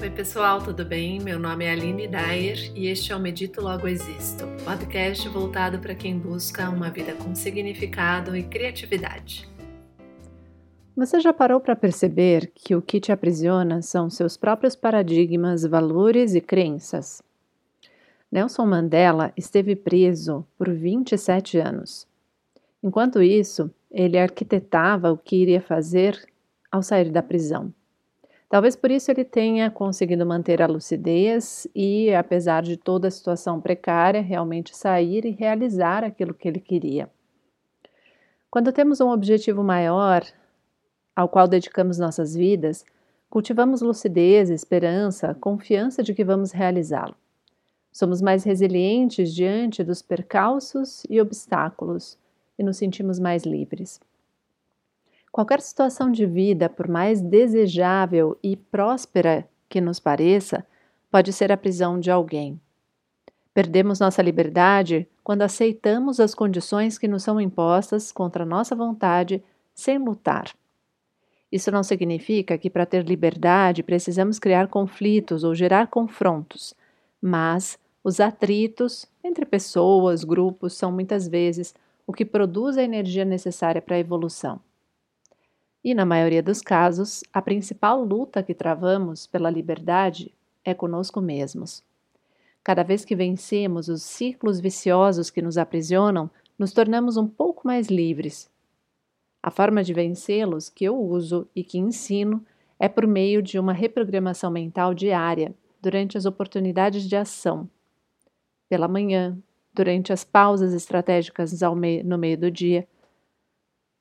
[0.00, 1.18] Oi, pessoal, tudo bem?
[1.18, 5.92] Meu nome é Aline Dyer e este é o Medito Logo Existo, podcast voltado para
[5.92, 9.48] quem busca uma vida com significado e criatividade.
[10.96, 16.36] Você já parou para perceber que o que te aprisiona são seus próprios paradigmas, valores
[16.36, 17.20] e crenças?
[18.30, 22.06] Nelson Mandela esteve preso por 27 anos.
[22.80, 26.24] Enquanto isso, ele arquitetava o que iria fazer
[26.70, 27.74] ao sair da prisão.
[28.48, 33.60] Talvez por isso ele tenha conseguido manter a lucidez e, apesar de toda a situação
[33.60, 37.10] precária, realmente sair e realizar aquilo que ele queria.
[38.50, 40.22] Quando temos um objetivo maior
[41.14, 42.86] ao qual dedicamos nossas vidas,
[43.28, 47.14] cultivamos lucidez, esperança, confiança de que vamos realizá-lo.
[47.92, 52.16] Somos mais resilientes diante dos percalços e obstáculos
[52.58, 54.00] e nos sentimos mais livres.
[55.30, 60.66] Qualquer situação de vida, por mais desejável e próspera que nos pareça,
[61.10, 62.60] pode ser a prisão de alguém.
[63.52, 69.42] Perdemos nossa liberdade quando aceitamos as condições que nos são impostas contra nossa vontade
[69.74, 70.52] sem lutar.
[71.50, 76.74] Isso não significa que para ter liberdade precisamos criar conflitos ou gerar confrontos,
[77.20, 81.74] mas os atritos entre pessoas, grupos, são muitas vezes
[82.06, 84.60] o que produz a energia necessária para a evolução.
[85.88, 90.30] E, na maioria dos casos, a principal luta que travamos pela liberdade
[90.62, 91.82] é conosco mesmos.
[92.62, 97.86] Cada vez que vencemos os ciclos viciosos que nos aprisionam, nos tornamos um pouco mais
[97.86, 98.50] livres.
[99.42, 102.44] A forma de vencê-los que eu uso e que ensino
[102.78, 107.66] é por meio de uma reprogramação mental diária, durante as oportunidades de ação.
[108.68, 109.38] Pela manhã,
[109.72, 111.58] durante as pausas estratégicas
[112.04, 112.86] no meio do dia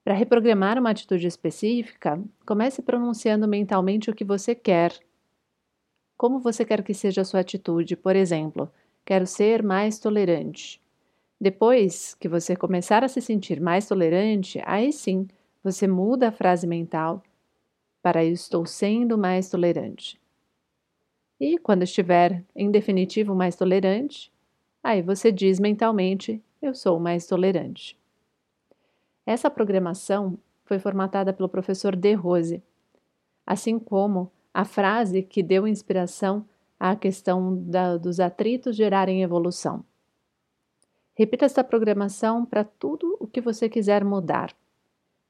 [0.07, 4.97] para reprogramar uma atitude específica, comece pronunciando mentalmente o que você quer.
[6.15, 7.97] Como você quer que seja a sua atitude?
[7.97, 8.71] Por exemplo,
[9.03, 10.81] quero ser mais tolerante.
[11.41, 15.27] Depois que você começar a se sentir mais tolerante, aí sim
[15.61, 17.21] você muda a frase mental
[18.01, 20.17] para eu estou sendo mais tolerante.
[21.37, 24.31] E quando estiver em definitivo mais tolerante,
[24.81, 27.96] aí você diz mentalmente eu sou mais tolerante.
[29.27, 32.63] Essa programação foi formatada pelo professor De Rose,
[33.45, 36.47] assim como a frase que deu inspiração
[36.79, 39.83] à questão da, dos atritos gerarem evolução.
[41.13, 44.55] Repita esta programação para tudo o que você quiser mudar,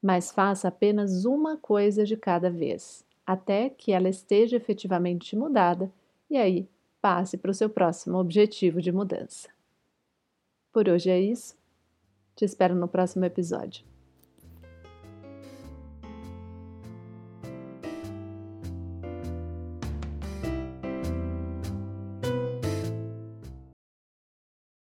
[0.00, 5.90] mas faça apenas uma coisa de cada vez, até que ela esteja efetivamente mudada
[6.30, 6.68] e aí
[7.02, 9.48] passe para o seu próximo objetivo de mudança.
[10.72, 11.57] Por hoje é isso.
[12.38, 13.82] Te espero no próximo episódio.